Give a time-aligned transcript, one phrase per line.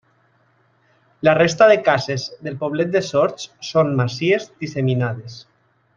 [1.27, 5.37] La resta de cases del poblet de Sords són masies disseminades.